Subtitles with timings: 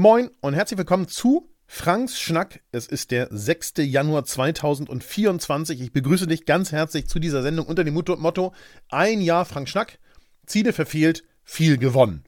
[0.00, 2.62] Moin und herzlich willkommen zu Franks Schnack.
[2.72, 3.74] Es ist der 6.
[3.80, 5.78] Januar 2024.
[5.78, 8.54] Ich begrüße dich ganz herzlich zu dieser Sendung unter dem Motto
[8.88, 9.98] Ein Jahr Frank Schnack,
[10.46, 12.24] Ziele verfehlt, viel gewonnen.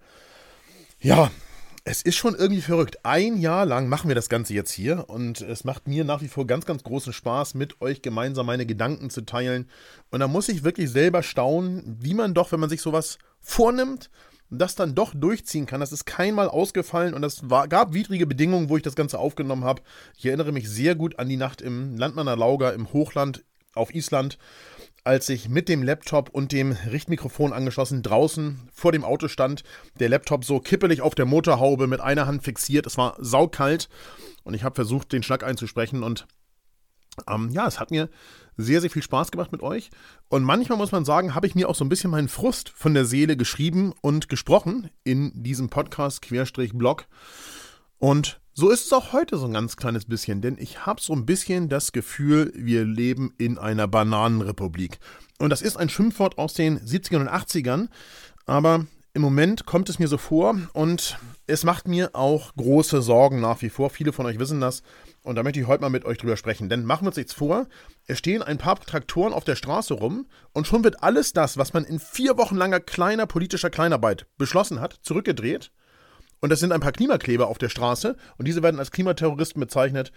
[1.00, 1.30] Ja,
[1.84, 3.06] es ist schon irgendwie verrückt.
[3.06, 6.28] Ein Jahr lang machen wir das Ganze jetzt hier und es macht mir nach wie
[6.28, 9.66] vor ganz, ganz großen Spaß, mit euch gemeinsam meine Gedanken zu teilen.
[10.10, 14.10] Und da muss ich wirklich selber staunen, wie man doch, wenn man sich sowas vornimmt,
[14.58, 15.80] das dann doch durchziehen kann.
[15.80, 19.82] Das ist keinmal ausgefallen und es gab widrige Bedingungen, wo ich das Ganze aufgenommen habe.
[20.16, 23.44] Ich erinnere mich sehr gut an die Nacht im Landmanner Lauger im Hochland
[23.74, 24.38] auf Island
[25.04, 29.64] als ich mit dem Laptop und dem Richtmikrofon angeschlossen draußen vor dem Auto stand,
[29.98, 32.86] der Laptop so kippelig auf der Motorhaube mit einer Hand fixiert.
[32.86, 33.88] Es war saukalt
[34.44, 36.26] und ich habe versucht, den Schnack einzusprechen und
[37.28, 38.08] ähm, ja, es hat mir
[38.56, 39.90] sehr, sehr viel Spaß gemacht mit euch.
[40.28, 42.94] Und manchmal muss man sagen, habe ich mir auch so ein bisschen meinen Frust von
[42.94, 47.06] der Seele geschrieben und gesprochen in diesem Podcast Querstrich Blog.
[47.98, 51.14] Und so ist es auch heute so ein ganz kleines bisschen, denn ich habe so
[51.14, 54.98] ein bisschen das Gefühl, wir leben in einer Bananenrepublik.
[55.38, 57.88] Und das ist ein Schimpfwort aus den 70ern und 80ern,
[58.44, 63.40] aber im Moment kommt es mir so vor und es macht mir auch große Sorgen
[63.40, 63.90] nach wie vor.
[63.90, 64.82] Viele von euch wissen das
[65.22, 66.68] und da möchte ich heute mal mit euch drüber sprechen.
[66.68, 67.66] Denn machen wir uns nichts vor,
[68.06, 71.72] es stehen ein paar Traktoren auf der Straße rum und schon wird alles das, was
[71.72, 75.72] man in vier Wochen langer kleiner politischer Kleinarbeit beschlossen hat, zurückgedreht
[76.42, 80.12] und das sind ein paar Klimakleber auf der Straße und diese werden als Klimaterroristen bezeichnet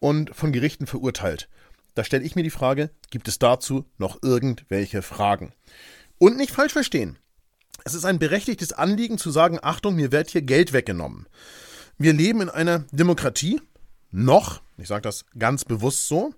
[0.00, 1.48] und von Gerichten verurteilt.
[1.94, 5.52] Da stelle ich mir die Frage, gibt es dazu noch irgendwelche Fragen?
[6.18, 7.16] Und nicht falsch verstehen.
[7.84, 11.26] Es ist ein berechtigtes Anliegen zu sagen, Achtung, mir wird hier Geld weggenommen.
[11.96, 13.60] Wir leben in einer Demokratie,
[14.10, 16.34] noch, ich sage das ganz bewusst so,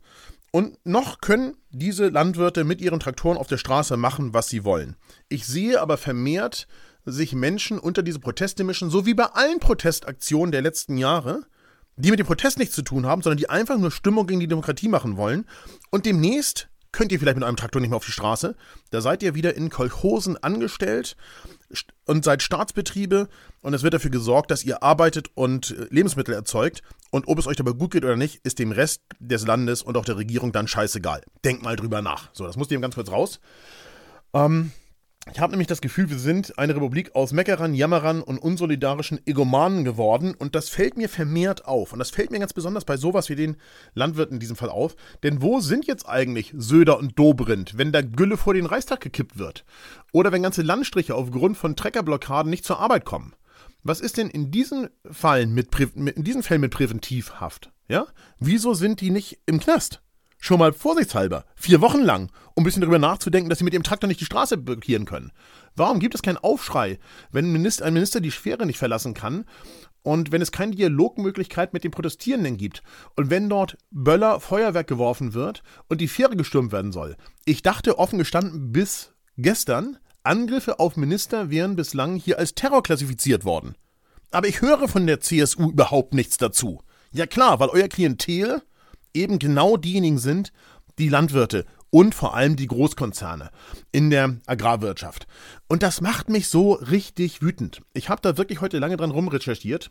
[0.53, 4.97] und noch können diese Landwirte mit ihren Traktoren auf der Straße machen, was sie wollen.
[5.29, 6.67] Ich sehe aber vermehrt
[7.05, 11.47] sich Menschen unter diese Proteste mischen, so wie bei allen Protestaktionen der letzten Jahre,
[11.97, 14.49] die mit dem Protest nichts zu tun haben, sondern die einfach nur Stimmung gegen die
[14.49, 15.47] Demokratie machen wollen.
[15.91, 18.57] Und demnächst könnt ihr vielleicht mit einem Traktor nicht mehr auf die Straße.
[18.91, 21.17] Da seid ihr wieder in Kolchosen angestellt
[22.07, 23.29] und seid Staatsbetriebe
[23.63, 26.83] und es wird dafür gesorgt, dass ihr arbeitet und äh, Lebensmittel erzeugt.
[27.11, 29.97] Und ob es euch dabei gut geht oder nicht, ist dem Rest des Landes und
[29.97, 31.23] auch der Regierung dann scheißegal.
[31.45, 32.31] Denkt mal drüber nach.
[32.33, 33.41] So, das muss ihr ganz kurz raus.
[34.33, 34.73] Ähm,
[35.31, 39.85] ich habe nämlich das Gefühl, wir sind eine Republik aus Meckerern, Jammerern und unsolidarischen Egomanen
[39.85, 41.93] geworden und das fällt mir vermehrt auf.
[41.93, 43.57] Und das fällt mir ganz besonders bei sowas wie den
[43.93, 44.97] Landwirten in diesem Fall auf.
[45.23, 49.39] Denn wo sind jetzt eigentlich Söder und Dobrindt, wenn der Gülle vor den Reichstag gekippt
[49.39, 49.67] wird?
[50.13, 53.35] Oder wenn ganze Landstriche aufgrund von Treckerblockaden nicht zur Arbeit kommen?
[53.83, 57.71] Was ist denn in diesen Fällen mit, in diesen Fällen mit Präventivhaft?
[57.89, 58.07] Ja?
[58.39, 60.03] Wieso sind die nicht im Knast?
[60.43, 63.83] Schon mal vorsichtshalber, vier Wochen lang, um ein bisschen darüber nachzudenken, dass sie mit ihrem
[63.83, 65.33] Traktor nicht die Straße blockieren können.
[65.77, 66.99] Warum gibt es keinen Aufschrei,
[67.31, 69.45] wenn ein Minister, ein Minister die Sphäre nicht verlassen kann
[70.03, 72.83] und wenn es keine Dialogmöglichkeit mit den Protestierenden gibt
[73.17, 77.17] und wenn dort Böller Feuerwerk geworfen wird und die Fähre gestürmt werden soll?
[77.45, 83.45] Ich dachte offen gestanden bis gestern, Angriffe auf Minister wären bislang hier als Terror klassifiziert
[83.45, 83.75] worden.
[84.31, 86.81] Aber ich höre von der CSU überhaupt nichts dazu.
[87.13, 88.63] Ja klar, weil euer Klientel
[89.15, 90.53] eben genau diejenigen sind,
[90.99, 93.51] die Landwirte und vor allem die Großkonzerne
[93.93, 95.27] in der Agrarwirtschaft.
[95.69, 97.83] Und das macht mich so richtig wütend.
[97.93, 99.91] Ich habe da wirklich heute lange dran rumrecherchiert.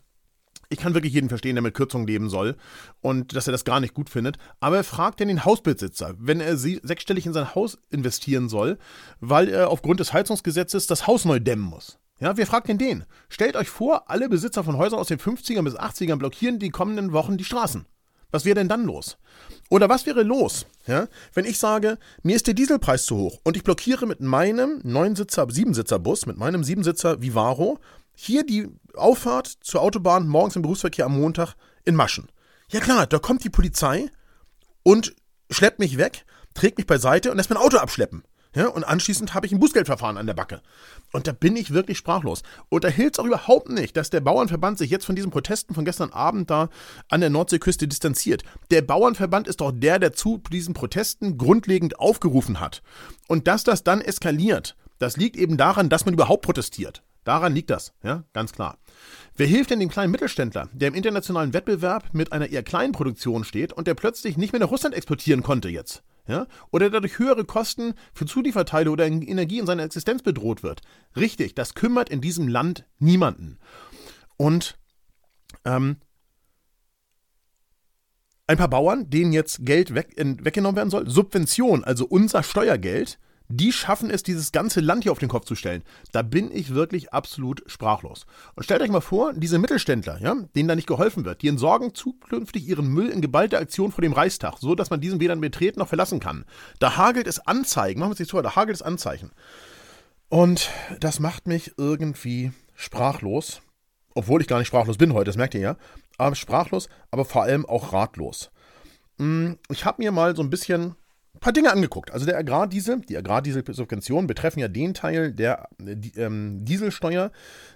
[0.71, 2.55] Ich kann wirklich jeden verstehen, der mit Kürzungen leben soll
[3.01, 4.37] und dass er das gar nicht gut findet.
[4.59, 8.77] Aber er fragt denn den Hausbesitzer, wenn er sechsstellig in sein Haus investieren soll,
[9.19, 11.97] weil er aufgrund des Heizungsgesetzes das Haus neu dämmen muss.
[12.19, 13.05] Ja, wir fragen den.
[13.29, 17.13] Stellt euch vor, alle Besitzer von Häusern aus den 50ern bis 80ern blockieren die kommenden
[17.13, 17.85] Wochen die Straßen.
[18.31, 19.17] Was wäre denn dann los?
[19.69, 23.55] Oder was wäre los, ja, wenn ich sage, mir ist der Dieselpreis zu hoch und
[23.55, 27.79] ich blockiere mit meinem Neunsitzer, Siebensitzer-Bus, mit meinem Siebensitzer Vivaro,
[28.13, 32.27] hier die Auffahrt zur Autobahn morgens im Berufsverkehr am Montag in Maschen.
[32.69, 34.09] Ja klar, da kommt die Polizei
[34.83, 35.15] und
[35.49, 38.23] schleppt mich weg, trägt mich beiseite und lässt mein Auto abschleppen.
[38.55, 40.61] Ja, und anschließend habe ich ein Bußgeldverfahren an der Backe.
[41.11, 42.41] Und da bin ich wirklich sprachlos.
[42.69, 45.75] Und da hilft es auch überhaupt nicht, dass der Bauernverband sich jetzt von diesen Protesten
[45.75, 46.69] von gestern Abend da
[47.09, 48.43] an der Nordseeküste distanziert.
[48.71, 52.81] Der Bauernverband ist doch der, der zu diesen Protesten grundlegend aufgerufen hat.
[53.27, 57.03] Und dass das dann eskaliert, das liegt eben daran, dass man überhaupt protestiert.
[57.23, 58.79] Daran liegt das, ja, ganz klar.
[59.35, 63.43] Wer hilft denn dem kleinen Mittelständler, der im internationalen Wettbewerb mit einer eher kleinen Produktion
[63.43, 66.01] steht und der plötzlich nicht mehr nach Russland exportieren konnte jetzt?
[66.29, 70.81] Ja, oder dadurch höhere Kosten für Zulieferteile oder Energie in seiner Existenz bedroht wird.
[71.17, 73.57] Richtig, das kümmert in diesem Land niemanden.
[74.37, 74.77] Und
[75.65, 75.97] ähm,
[78.45, 83.19] ein paar Bauern, denen jetzt Geld weg, weggenommen werden soll, Subvention, also unser Steuergeld,
[83.51, 85.81] die schaffen es, dieses ganze Land hier auf den Kopf zu stellen.
[86.11, 88.27] Da bin ich wirklich absolut sprachlos.
[88.55, 91.95] Und stellt euch mal vor, diese Mittelständler, ja, denen da nicht geholfen wird, die entsorgen
[91.95, 95.79] zukünftig ihren Müll in geballter Aktion vor dem Reichstag, so dass man diesen weder betreten
[95.79, 96.45] noch verlassen kann.
[96.77, 99.31] Da hagelt es Anzeigen, machen wir es nicht so, da hagelt es Anzeichen.
[100.29, 100.69] Und
[100.99, 103.61] das macht mich irgendwie sprachlos.
[104.13, 105.77] Obwohl ich gar nicht sprachlos bin heute, das merkt ihr ja.
[106.17, 108.51] Aber sprachlos, aber vor allem auch ratlos.
[109.17, 110.95] Hm, ich habe mir mal so ein bisschen
[111.39, 112.11] ein paar Dinge angeguckt.
[112.11, 117.31] Also der Agrardiesel, die Agrardieselsubventionen betreffen ja den Teil der äh, ähm, Dieselsteuer,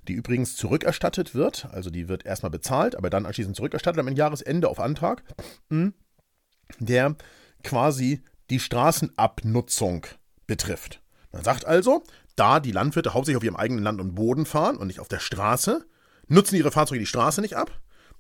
[0.10, 1.68] die übrigens zurückerstattet wird.
[1.71, 5.24] Also die wird erstmal bezahlt, aber dann anschließend zurückerstattet am Jahresende auf Antrag,
[5.69, 5.94] hm,
[6.80, 7.15] der
[7.63, 10.07] quasi die Straßenabnutzung
[10.45, 11.01] betrifft.
[11.31, 12.04] Man sagt also,
[12.36, 15.19] da die Landwirte hauptsächlich auf ihrem eigenen Land und Boden fahren und nicht auf der
[15.19, 15.86] Straße,
[16.27, 17.71] nutzen ihre Fahrzeuge die Straße nicht ab.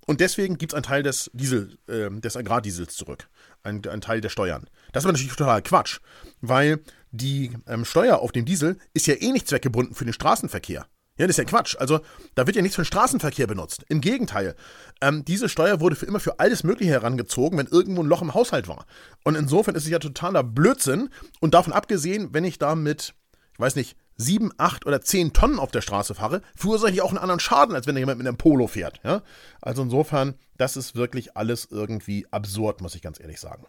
[0.05, 3.27] Und deswegen gibt es einen Teil des Diesel, äh, des Agrardiesels zurück.
[3.63, 4.69] Ein, ein, Teil der Steuern.
[4.91, 5.99] Das ist natürlich total Quatsch,
[6.41, 10.85] weil die ähm, Steuer auf den Diesel ist ja eh nicht zweckgebunden für den Straßenverkehr.
[11.17, 11.75] Ja, das ist ja Quatsch.
[11.77, 11.99] Also,
[12.33, 13.85] da wird ja nichts für den Straßenverkehr benutzt.
[13.87, 14.55] Im Gegenteil.
[14.99, 18.33] Ähm, diese Steuer wurde für immer für alles Mögliche herangezogen, wenn irgendwo ein Loch im
[18.33, 18.85] Haushalt war.
[19.23, 21.09] Und insofern ist es ja totaler Blödsinn.
[21.39, 23.13] Und davon abgesehen, wenn ich da mit,
[23.53, 27.09] ich weiß nicht, sieben, acht oder zehn Tonnen auf der Straße fahre, verursache ich auch
[27.09, 28.99] einen anderen Schaden, als wenn da jemand mit einem Polo fährt.
[29.03, 29.23] Ja?
[29.61, 33.65] Also insofern, das ist wirklich alles irgendwie absurd, muss ich ganz ehrlich sagen.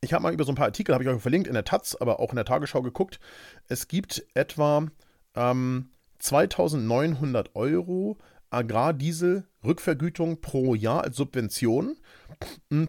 [0.00, 1.96] Ich habe mal über so ein paar Artikel, habe ich euch verlinkt, in der Taz,
[1.98, 3.20] aber auch in der Tagesschau geguckt.
[3.68, 4.86] Es gibt etwa
[5.34, 8.18] ähm, 2900 Euro
[8.50, 11.96] Agrardiesel-Rückvergütung pro Jahr als Subvention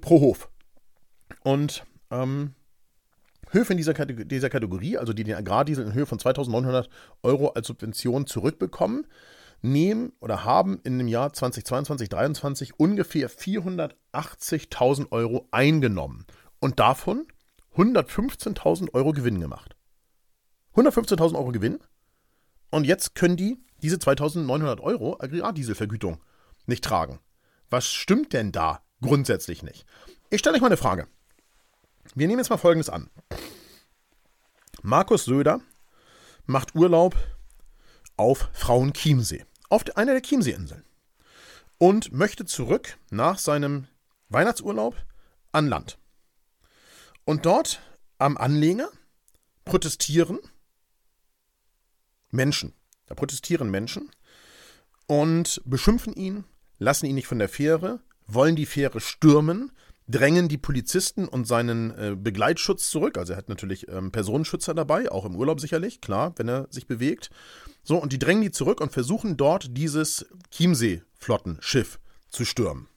[0.01, 0.49] pro Hof.
[1.43, 2.53] Und ähm,
[3.53, 6.87] Höfe in dieser, Kategor dieser Kategorie, also die den Agrardiesel in Höhe von 2.900
[7.21, 9.05] Euro als Subvention zurückbekommen,
[9.61, 16.25] nehmen oder haben in dem Jahr 2022, 2023 ungefähr 480.000 Euro eingenommen
[16.59, 17.27] und davon
[17.75, 19.75] 115.000 Euro Gewinn gemacht.
[20.75, 21.79] 115.000 Euro Gewinn
[22.71, 26.19] und jetzt können die diese 2.900 Euro Agrardieselvergütung
[26.65, 27.19] nicht tragen.
[27.69, 29.85] Was stimmt denn da grundsätzlich nicht?
[30.29, 31.07] Ich stelle euch mal eine Frage.
[32.15, 33.09] Wir nehmen jetzt mal Folgendes an.
[34.81, 35.61] Markus Söder
[36.45, 37.15] macht Urlaub
[38.17, 40.83] auf Frauenchiemsee, auf einer der Chiemseeinseln.
[41.77, 43.87] Und möchte zurück nach seinem
[44.29, 44.95] Weihnachtsurlaub
[45.51, 45.97] an Land.
[47.25, 47.81] Und dort
[48.19, 48.89] am Anleger
[49.65, 50.39] protestieren
[52.29, 52.73] Menschen.
[53.05, 54.11] Da protestieren Menschen
[55.07, 56.45] und beschimpfen ihn,
[56.79, 59.71] lassen ihn nicht von der Fähre, wollen die Fähre stürmen,
[60.07, 63.17] drängen die Polizisten und seinen äh, Begleitschutz zurück.
[63.17, 66.87] Also er hat natürlich ähm, Personenschützer dabei, auch im Urlaub sicherlich, klar, wenn er sich
[66.87, 67.29] bewegt.
[67.83, 72.87] So, und die drängen die zurück und versuchen dort dieses Chiemsee-Flottenschiff zu stürmen.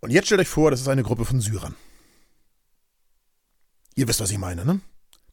[0.00, 1.74] Und jetzt stellt euch vor, das ist eine Gruppe von Syrern.
[3.94, 4.80] Ihr wisst, was ich meine, ne?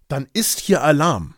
[0.08, 1.36] Dann ist hier Alarm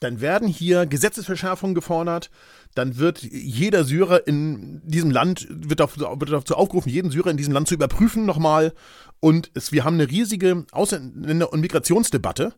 [0.00, 2.30] dann werden hier Gesetzesverschärfungen gefordert,
[2.78, 7.36] dann wird jeder Syrer in diesem Land, wird, dazu, wird dazu aufgerufen, jeden Syrer in
[7.36, 8.72] diesem Land zu überprüfen nochmal.
[9.18, 12.54] Und es, wir haben eine riesige Ausländer- und Migrationsdebatte.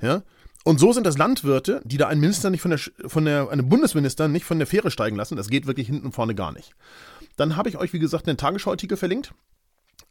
[0.00, 0.22] Ja?
[0.62, 3.68] Und so sind das Landwirte, die da einen Minister nicht von der, von der, einen
[3.68, 5.34] Bundesminister nicht von der Fähre steigen lassen.
[5.34, 6.76] Das geht wirklich hinten und vorne gar nicht.
[7.36, 9.34] Dann habe ich euch, wie gesagt, einen Tagesschau-Artikel verlinkt.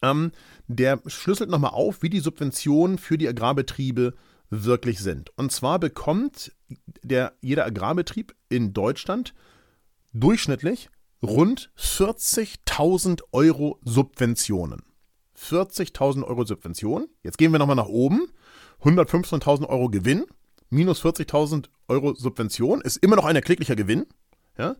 [0.01, 0.33] Ähm,
[0.67, 4.13] der schlüsselt nochmal auf, wie die Subventionen für die Agrarbetriebe
[4.49, 5.31] wirklich sind.
[5.37, 6.51] Und zwar bekommt
[7.01, 9.33] der, jeder Agrarbetrieb in Deutschland
[10.13, 10.89] durchschnittlich
[11.21, 14.83] rund 40.000 Euro Subventionen.
[15.37, 17.09] 40.000 Euro Subventionen.
[17.23, 18.27] Jetzt gehen wir nochmal nach oben.
[18.81, 20.25] 115.000 Euro Gewinn
[20.69, 24.05] minus 40.000 Euro Subvention ist immer noch ein erkläglicher Gewinn.
[24.57, 24.75] Ja?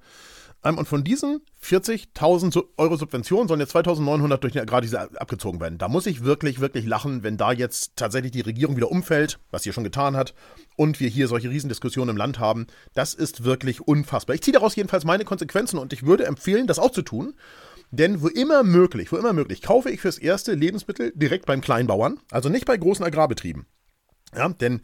[0.63, 5.77] Ähm, und von diesen 40.000 Euro Subventionen sollen jetzt 2.900 durch den Agrardiesel abgezogen werden.
[5.77, 9.63] Da muss ich wirklich, wirklich lachen, wenn da jetzt tatsächlich die Regierung wieder umfällt, was
[9.63, 10.34] sie schon getan hat,
[10.75, 12.67] und wir hier solche Riesendiskussionen im Land haben.
[12.93, 14.36] Das ist wirklich unfassbar.
[14.36, 17.36] Ich ziehe daraus jedenfalls meine Konsequenzen und ich würde empfehlen, das auch zu tun.
[17.91, 22.20] Denn wo immer möglich, wo immer möglich, kaufe ich fürs erste Lebensmittel direkt beim Kleinbauern,
[22.32, 23.67] also nicht bei großen Agrarbetrieben.
[24.36, 24.82] Ja, denn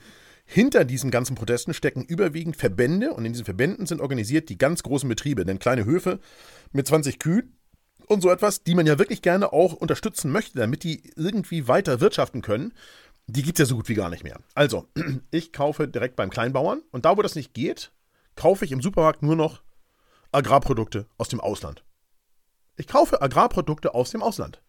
[0.51, 4.81] hinter diesen ganzen Protesten stecken überwiegend Verbände und in diesen Verbänden sind organisiert die ganz
[4.81, 6.19] großen Betriebe, denn kleine Höfe
[6.71, 7.55] mit 20 Kühen
[8.07, 12.01] und so etwas, die man ja wirklich gerne auch unterstützen möchte, damit die irgendwie weiter
[12.01, 12.73] wirtschaften können,
[13.27, 14.39] die gibt es ja so gut wie gar nicht mehr.
[14.55, 14.87] Also,
[15.31, 17.91] ich kaufe direkt beim Kleinbauern und da, wo das nicht geht,
[18.35, 19.61] kaufe ich im Supermarkt nur noch
[20.31, 21.83] Agrarprodukte aus dem Ausland.
[22.75, 24.63] Ich kaufe Agrarprodukte aus dem Ausland.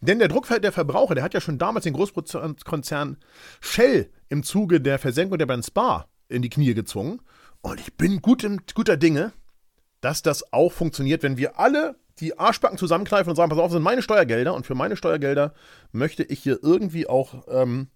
[0.00, 3.16] Denn der Druck der Verbraucher, der hat ja schon damals den Großkonzern
[3.60, 7.20] Shell im Zuge der Versenkung der Brand Spa in die Knie gezwungen.
[7.62, 9.32] Und ich bin gut guter Dinge,
[10.00, 13.72] dass das auch funktioniert, wenn wir alle die Arschbacken zusammenkneifen und sagen, pass auf, das
[13.74, 15.52] sind meine Steuergelder und für meine Steuergelder
[15.92, 17.88] möchte ich hier irgendwie auch ähm,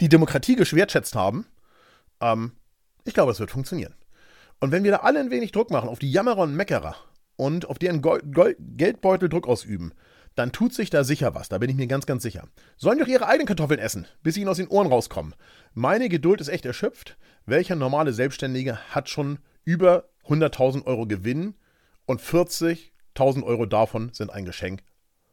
[0.00, 1.46] die Demokratie geschwertschätzt haben,
[2.20, 2.52] ähm,
[3.04, 3.94] ich glaube, es wird funktionieren.
[4.60, 6.96] Und wenn wir da alle ein wenig Druck machen auf die Jammerer und Meckerer
[7.36, 9.92] und auf deren Gold, Gold, Geldbeutel Druck ausüben,
[10.36, 12.46] dann tut sich da sicher was, da bin ich mir ganz, ganz sicher.
[12.76, 15.34] Sollen doch ihre eigenen Kartoffeln essen, bis sie ihnen aus den Ohren rauskommen.
[15.74, 17.16] Meine Geduld ist echt erschöpft.
[17.46, 21.54] Welcher normale Selbstständige hat schon über 100.000 Euro Gewinn
[22.04, 24.82] und 40.000 Euro davon sind ein Geschenk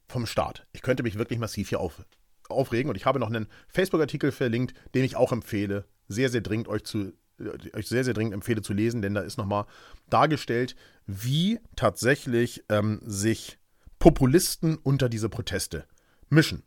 [0.07, 0.65] vom Staat?
[0.72, 2.05] Ich könnte mich wirklich massiv hier auf,
[2.48, 6.69] aufregen und ich habe noch einen Facebook-Artikel verlinkt, den ich auch empfehle, sehr, sehr dringend
[6.69, 9.65] euch zu äh, euch sehr, sehr dringend empfehle zu lesen, denn da ist nochmal
[10.10, 10.75] dargestellt,
[11.07, 13.57] wie tatsächlich ähm, sich
[14.03, 15.86] Populisten unter diese Proteste
[16.27, 16.63] mischen.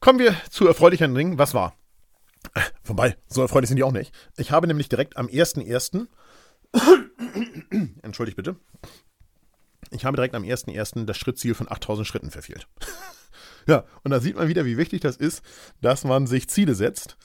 [0.00, 1.38] Kommen wir zu erfreulicheren Dingen.
[1.38, 1.78] Was war?
[2.82, 4.12] Vorbei, so erfreulich sind die auch nicht.
[4.36, 6.08] Ich habe nämlich direkt am 1.1.
[8.02, 8.56] Entschuldigt bitte.
[9.92, 11.04] Ich habe direkt am 1.1.
[11.04, 12.66] das Schrittziel von 8000 Schritten verfehlt.
[13.68, 15.44] ja, und da sieht man wieder, wie wichtig das ist,
[15.80, 17.16] dass man sich Ziele setzt.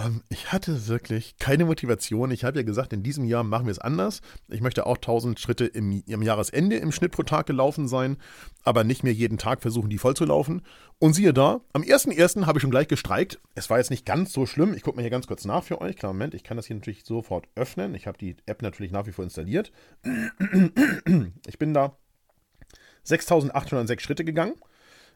[0.00, 2.30] Ähm, ich hatte wirklich keine Motivation.
[2.30, 4.20] Ich habe ja gesagt, in diesem Jahr machen wir es anders.
[4.48, 8.16] Ich möchte auch 1000 Schritte im, im Jahresende im Schnitt pro Tag gelaufen sein,
[8.62, 10.62] aber nicht mehr jeden Tag versuchen, die voll zu laufen.
[10.98, 12.46] Und siehe da, am 1.1.
[12.46, 13.40] habe ich schon gleich gestreikt.
[13.54, 14.74] Es war jetzt nicht ganz so schlimm.
[14.74, 15.96] Ich gucke mir hier ganz kurz nach für euch.
[15.96, 17.94] Klar, Moment, ich kann das hier natürlich sofort öffnen.
[17.94, 19.72] Ich habe die App natürlich nach wie vor installiert.
[21.46, 21.96] Ich bin da
[23.04, 24.54] 6806 Schritte gegangen.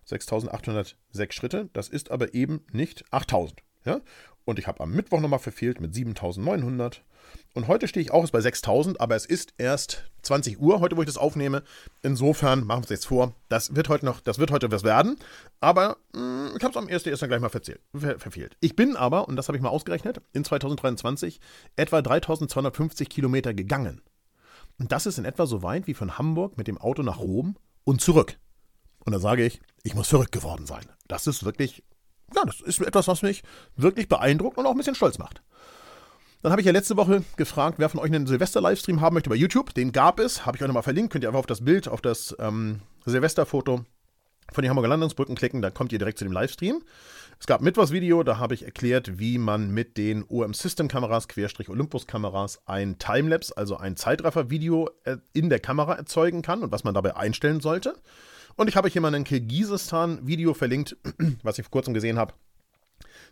[0.04, 1.70] 6806 Schritte.
[1.72, 3.63] Das ist aber eben nicht 8000.
[3.84, 4.00] Ja?
[4.44, 7.02] Und ich habe am Mittwoch nochmal verfehlt mit 7900.
[7.54, 11.02] Und heute stehe ich auch bei 6000, aber es ist erst 20 Uhr, heute, wo
[11.02, 11.62] ich das aufnehme.
[12.02, 13.34] Insofern machen wir es jetzt vor.
[13.48, 15.16] Das wird heute noch, das wird heute was werden.
[15.60, 17.26] Aber mh, hm, ich habe es am 1.1.
[17.26, 18.56] gleich mal verzählt, ver verfehlt.
[18.60, 21.40] Ich bin aber, und das habe ich mal ausgerechnet, in 2023
[21.76, 24.02] etwa 3250 Kilometer gegangen.
[24.78, 27.56] Und das ist in etwa so weit wie von Hamburg mit dem Auto nach Rom
[27.84, 28.36] und zurück.
[29.04, 30.84] Und da sage ich, ich muss verrückt geworden sein.
[31.06, 31.84] Das ist wirklich
[32.34, 33.42] ja, das ist etwas, was mich
[33.76, 35.42] wirklich beeindruckt und auch ein bisschen stolz macht.
[36.42, 39.36] Dann habe ich ja letzte Woche gefragt, wer von euch einen Silvester-Livestream haben möchte bei
[39.36, 39.72] YouTube.
[39.72, 41.10] Den gab es, habe ich euch nochmal verlinkt.
[41.10, 43.84] Könnt ihr einfach auf das Bild, auf das ähm, Silvester-Foto
[44.52, 46.82] von den Hamburger Landungsbrücken klicken, da kommt ihr direkt zu dem Livestream.
[47.40, 51.28] Es gab ein Mittwochsvideo, da habe ich erklärt, wie man mit den OM System Kameras,
[51.28, 56.72] Querstrich Olympus Kameras, ein Timelapse, also ein Zeitraffer-Video äh, in der Kamera erzeugen kann und
[56.72, 57.94] was man dabei einstellen sollte.
[58.56, 60.96] Und ich habe euch hier mal ein Kirgisistan-Video verlinkt,
[61.42, 62.34] was ich vor kurzem gesehen habe.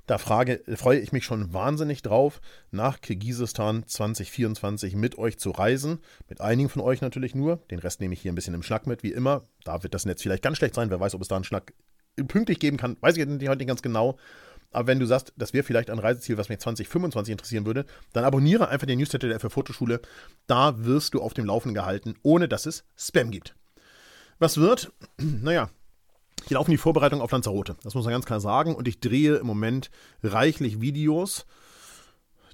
[0.06, 2.40] Da frage, freue ich mich schon wahnsinnig drauf,
[2.72, 6.00] nach Kirgisistan 2024 mit euch zu reisen.
[6.28, 7.58] Mit einigen von euch natürlich nur.
[7.70, 9.42] Den Rest nehme ich hier ein bisschen im Schnack mit, wie immer.
[9.64, 10.90] Da wird das Netz vielleicht ganz schlecht sein.
[10.90, 11.72] Wer weiß, ob es da einen Schnack
[12.26, 14.18] pünktlich geben kann, weiß ich heute nicht ganz genau.
[14.72, 18.24] Aber wenn du sagst, das wäre vielleicht ein Reiseziel, was mich 2025 interessieren würde, dann
[18.24, 20.00] abonniere einfach den Newsletter der F Fotoschule.
[20.46, 23.54] Da wirst du auf dem Laufenden gehalten, ohne dass es Spam gibt.
[24.42, 24.92] Was wird?
[25.18, 25.70] Naja,
[26.48, 27.76] hier laufen die Vorbereitungen auf Lanzarote.
[27.84, 28.74] Das muss man ganz klar sagen.
[28.74, 29.88] Und ich drehe im Moment
[30.24, 31.46] reichlich Videos,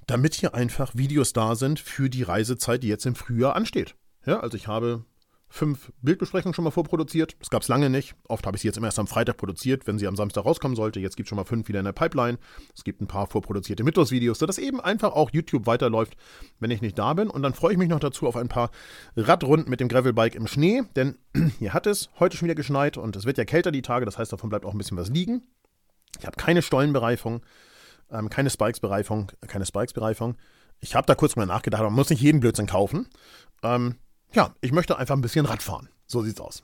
[0.05, 3.95] damit hier einfach Videos da sind für die Reisezeit, die jetzt im Frühjahr ansteht.
[4.23, 5.03] Ja, also ich habe
[5.49, 7.35] fünf Bildbesprechungen schon mal vorproduziert.
[7.39, 8.15] Das gab es lange nicht.
[8.27, 10.75] Oft habe ich sie jetzt immer erst am Freitag produziert, wenn sie am Samstag rauskommen
[10.75, 10.99] sollte.
[10.99, 12.37] Jetzt gibt es schon mal fünf wieder in der Pipeline.
[12.75, 16.15] Es gibt ein paar vorproduzierte Mittwochsvideos, sodass eben einfach auch YouTube weiterläuft,
[16.59, 17.29] wenn ich nicht da bin.
[17.29, 18.69] Und dann freue ich mich noch dazu auf ein paar
[19.15, 21.17] Radrunden mit dem Gravelbike im Schnee, denn
[21.59, 24.17] hier hat es heute schon wieder geschneit und es wird ja kälter die Tage, das
[24.17, 25.41] heißt, davon bleibt auch ein bisschen was liegen.
[26.19, 27.41] Ich habe keine Stollenbereifung,
[28.11, 30.35] ähm, keine Spikes-Bereifung, keine Spikes-Bereifung.
[30.79, 33.07] Ich habe da kurz mal nachgedacht, man muss nicht jeden Blödsinn kaufen.
[33.63, 33.95] Ähm,
[34.33, 35.89] ja, ich möchte einfach ein bisschen Rad fahren.
[36.05, 36.63] So sieht's aus.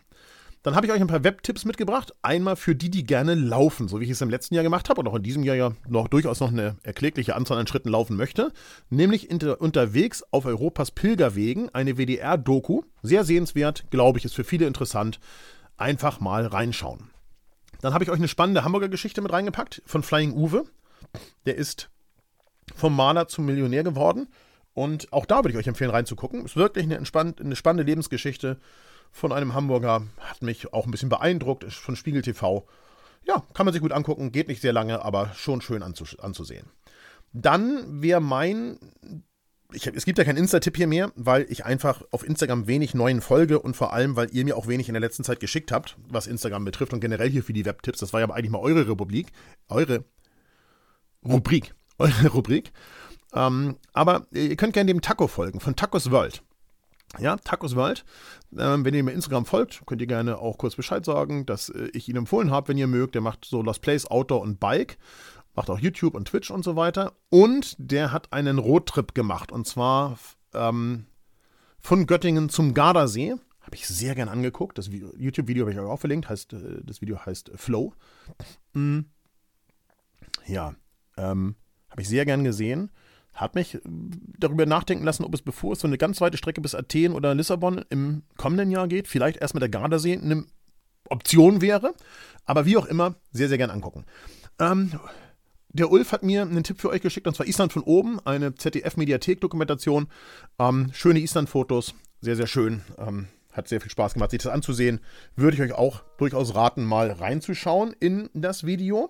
[0.66, 2.12] Dann habe ich euch ein paar Webtipps mitgebracht.
[2.24, 5.02] Einmal für die, die gerne laufen, so wie ich es im letzten Jahr gemacht habe
[5.02, 8.18] und auch in diesem Jahr ja noch durchaus noch eine erklägliche Anzahl an Schritten laufen
[8.18, 8.52] möchte.
[8.90, 12.82] Nämlich unterwegs auf Europas Pilgerwegen eine WDR-Doku.
[13.04, 15.20] Sehr sehenswert, glaube ich, ist für viele interessant.
[15.78, 17.12] Einfach mal reinschauen.
[17.82, 20.66] Dann habe ich euch eine spannende Hamburger Geschichte mit reingepackt von Flying Uwe.
[21.46, 21.92] Der ist
[22.74, 24.30] vom Maler zum Millionär geworden
[24.76, 26.44] und auch da würde ich euch empfehlen, reinzugucken.
[26.44, 28.58] Ist wirklich eine, eine spannende Lebensgeschichte
[29.10, 30.04] von einem Hamburger.
[30.20, 32.68] Hat mich auch ein bisschen beeindruckt, ist von Spiegel TV.
[33.24, 36.68] Ja, kann man sich gut angucken, geht nicht sehr lange, aber schon schön anzus anzusehen.
[37.32, 38.78] Dann wäre mein.
[39.72, 43.22] Ich, es gibt ja keinen Insta-Tipp hier mehr, weil ich einfach auf Instagram wenig neuen
[43.22, 45.98] folge und vor allem, weil ihr mir auch wenig in der letzten Zeit geschickt habt,
[46.10, 48.00] was Instagram betrifft und generell hier für die Webtipps.
[48.00, 49.32] Das war ja eigentlich mal eure Republik.
[49.70, 50.04] Eure
[51.26, 51.74] Rubrik.
[51.98, 52.74] Eure Rubrik.
[53.36, 56.42] Ähm, aber ihr könnt gerne dem Taco folgen, von Tacos World.
[57.20, 58.06] Ja, Tacos World.
[58.58, 61.90] Ähm, wenn ihr mir Instagram folgt, könnt ihr gerne auch kurz Bescheid sagen, dass äh,
[61.94, 63.16] ich ihn empfohlen habe, wenn ihr mögt.
[63.16, 64.98] Der macht so Lost Place, Outdoor und Bike.
[65.54, 67.14] Macht auch YouTube und Twitch und so weiter.
[67.30, 69.52] Und der hat einen Roadtrip gemacht.
[69.52, 70.18] Und zwar
[70.54, 71.06] ähm,
[71.80, 73.36] von Göttingen zum Gardasee.
[73.62, 74.78] Habe ich sehr gern angeguckt.
[74.78, 76.30] Das YouTube-Video habe ich euch auch verlinkt.
[76.30, 77.94] Heißt, äh, das Video heißt Flow.
[78.74, 79.06] Mhm.
[80.46, 80.76] ja,
[81.18, 81.56] ähm,
[81.90, 82.92] habe ich sehr gern gesehen.
[83.36, 83.80] Hat mich äh,
[84.40, 87.36] darüber nachdenken lassen, ob es, bevor es so eine ganz weite Strecke bis Athen oder
[87.36, 90.46] Lissabon im kommenden Jahr geht, vielleicht erst mit der Gardasee eine
[91.10, 91.94] Option wäre.
[92.46, 94.06] Aber wie auch immer, sehr, sehr gern angucken.
[94.60, 94.92] Ähm,
[95.70, 98.56] der Ulf hat mir einen Tipp für euch geschickt, und zwar Island von oben, eine
[98.56, 100.08] ZDF-Mediathek-Dokumentation.
[100.58, 102.82] Ähm, schöne Island-Fotos, sehr, sehr schön.
[102.98, 105.02] Ähm, hat sehr viel Spaß gemacht, sich das anzusehen.
[105.36, 109.10] Würde ich euch auch durchaus raten, mal reinzuschauen in das Video.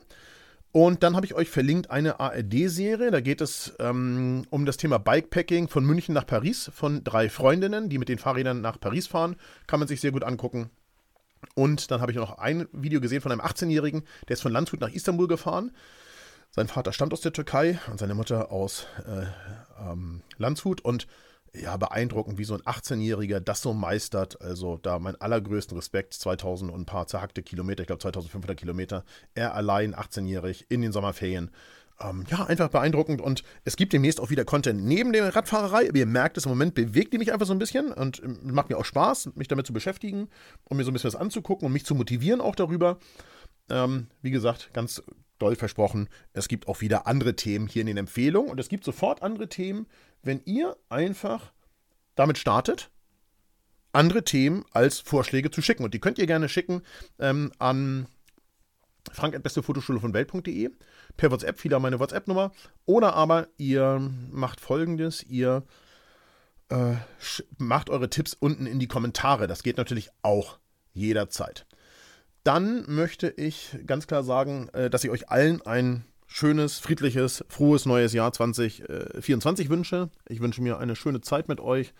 [0.75, 3.09] Und dann habe ich euch verlinkt eine ARD-Serie.
[3.09, 7.87] Da geht es ähm, um das Thema Bikepacking von München nach Paris von drei Freundinnen,
[7.87, 9.37] die mit den Fahrrädern nach Paris fahren.
[9.67, 10.69] Kann man sich sehr gut angucken.
[11.53, 14.81] Und dann habe ich noch ein Video gesehen von einem 18-Jährigen, der ist von Landshut
[14.81, 15.71] nach Istanbul gefahren.
[16.51, 19.27] Sein Vater stammt aus der Türkei und seine Mutter aus äh,
[19.81, 20.81] ähm, Landshut.
[20.81, 21.07] Und
[21.61, 24.41] ja, beeindruckend, wie so ein 18-Jähriger das so meistert.
[24.41, 29.03] Also da mein allergrößten Respekt, 2000 und ein paar zerhackte Kilometer, ich glaube 2500 Kilometer.
[29.33, 31.51] Er allein, 18-jährig, in den Sommerferien.
[31.99, 35.89] Ähm, ja, einfach beeindruckend und es gibt demnächst auch wieder Content neben der Radfahrerei.
[35.93, 38.69] Ihr merkt, es im Moment bewegt die mich einfach so ein bisschen und ähm, macht
[38.69, 40.27] mir auch Spaß, mich damit zu beschäftigen
[40.65, 42.99] und mir so ein bisschen was anzugucken und mich zu motivieren auch darüber.
[43.69, 45.01] Ähm, wie gesagt, ganz
[45.39, 48.83] doll versprochen, es gibt auch wieder andere Themen hier in den Empfehlungen und es gibt
[48.83, 49.87] sofort andere Themen,
[50.25, 51.53] wenn ihr einfach
[52.15, 52.89] damit startet,
[53.91, 55.83] andere Themen als Vorschläge zu schicken.
[55.83, 56.81] Und die könnt ihr gerne schicken
[57.19, 58.07] ähm, an
[59.11, 60.71] frank.bestefotoschule von welt.de
[61.15, 62.51] per WhatsApp, wieder meine WhatsApp-Nummer.
[62.85, 63.99] Oder aber ihr
[64.31, 65.63] macht folgendes, ihr
[66.69, 66.95] äh,
[67.57, 69.47] macht eure Tipps unten in die Kommentare.
[69.47, 70.59] Das geht natürlich auch
[70.93, 71.65] jederzeit.
[72.43, 76.05] Dann möchte ich ganz klar sagen, äh, dass ich euch allen ein
[76.35, 80.09] schönes, friedliches, frohes neues Jahr 2024 wünsche.
[80.27, 81.93] Ich wünsche mir eine schöne Zeit mit euch.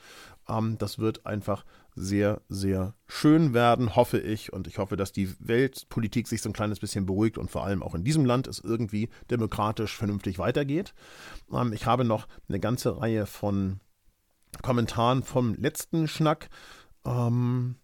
[0.49, 1.63] Ähm, das wird einfach
[1.95, 4.51] sehr, sehr schön werden, hoffe ich.
[4.51, 7.81] Und ich hoffe, dass die Weltpolitik sich so ein kleines bisschen beruhigt und vor allem
[7.81, 10.93] auch in diesem Land es irgendwie demokratisch vernünftig weitergeht.
[11.53, 13.79] Ähm, ich habe noch eine ganze Reihe von
[14.61, 16.49] Kommentaren vom letzten Schnack.
[17.05, 17.77] Ähm,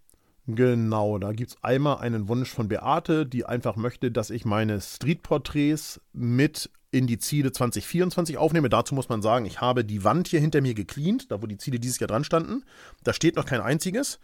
[0.48, 4.82] Genau, da gibt es einmal einen Wunsch von Beate, die einfach möchte, dass ich meine
[4.82, 8.68] Streetporträts mit in die Ziele 2024 aufnehme.
[8.68, 11.58] Dazu muss man sagen, ich habe die Wand hier hinter mir gecleant, da wo die
[11.58, 12.64] Ziele dieses Jahr dran standen.
[13.04, 14.20] Da steht noch kein einziges.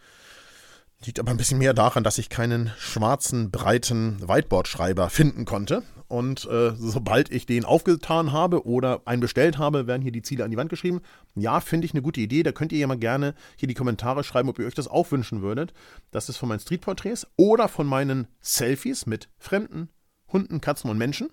[1.04, 5.84] Liegt aber ein bisschen mehr daran, dass ich keinen schwarzen, breiten Whiteboard-Schreiber finden konnte.
[6.08, 10.42] Und äh, sobald ich den aufgetan habe oder einen bestellt habe, werden hier die Ziele
[10.42, 11.02] an die Wand geschrieben.
[11.34, 12.42] Ja, finde ich eine gute Idee.
[12.42, 15.12] Da könnt ihr ja mal gerne hier die Kommentare schreiben, ob ihr euch das auch
[15.12, 15.72] wünschen würdet.
[16.10, 19.90] Das ist von meinen Streetporträts oder von meinen Selfies mit Fremden,
[20.32, 21.28] Hunden, Katzen und Menschen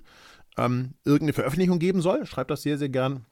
[0.58, 2.25] ähm, irgendeine Veröffentlichung geben soll.
[2.25, 3.25] Schreibt das sehr, sehr gern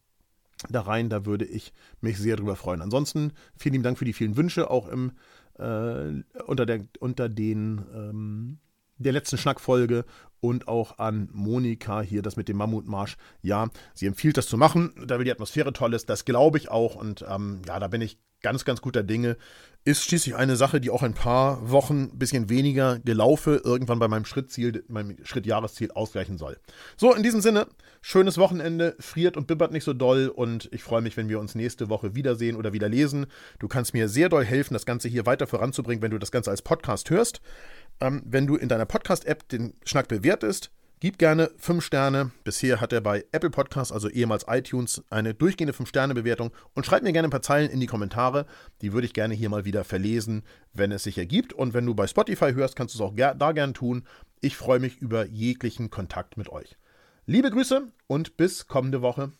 [0.69, 1.09] da rein.
[1.09, 2.81] Da würde ich mich sehr drüber freuen.
[2.81, 5.11] Ansonsten vielen lieben Dank für die vielen Wünsche, auch im
[5.57, 8.59] äh, unter, der, unter den ähm,
[8.97, 10.05] der letzten Schnackfolge
[10.39, 13.17] und auch an Monika hier das mit dem Mammutmarsch.
[13.41, 16.69] Ja, sie empfiehlt das zu machen, da will die Atmosphäre toll ist, das glaube ich
[16.69, 19.37] auch und ähm, ja, da bin ich ganz, ganz guter Dinge.
[19.85, 24.07] Ist schließlich eine Sache, die auch ein paar Wochen ein bisschen weniger gelaufe irgendwann bei
[24.07, 26.57] meinem Schrittziel, meinem Schrittjahresziel ausgleichen soll.
[26.95, 27.67] So, in diesem Sinne,
[28.01, 31.55] schönes Wochenende, friert und bibbert nicht so doll und ich freue mich, wenn wir uns
[31.55, 33.25] nächste Woche wiedersehen oder wieder lesen.
[33.59, 36.51] Du kannst mir sehr doll helfen, das Ganze hier weiter voranzubringen, wenn du das Ganze
[36.51, 37.41] als Podcast hörst.
[37.99, 40.71] Ähm, wenn du in deiner Podcast-App den Schnack bewertest,
[41.03, 42.31] Gib gerne 5 Sterne.
[42.45, 46.51] Bisher hat er bei Apple Podcasts, also ehemals iTunes, eine durchgehende 5-Sterne-Bewertung.
[46.75, 48.45] Und schreib mir gerne ein paar Zeilen in die Kommentare.
[48.81, 51.51] Die würde ich gerne hier mal wieder verlesen, wenn es sich ergibt.
[51.51, 54.05] Und wenn du bei Spotify hörst, kannst du es auch ger da gern tun.
[54.39, 56.77] Ich freue mich über jeglichen Kontakt mit euch.
[57.25, 59.33] Liebe Grüße und bis kommende Woche.